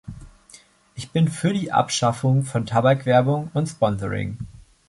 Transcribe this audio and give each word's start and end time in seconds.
Ich 0.95 1.11
bin 1.11 1.27
für 1.27 1.53
die 1.53 1.71
Abschaffung 1.71 2.41
von 2.41 2.65
Tabakwerbung 2.65 3.51
und 3.53 3.69
-sponsoring. 3.69 4.37